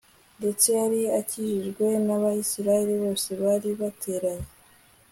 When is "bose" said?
3.03-3.29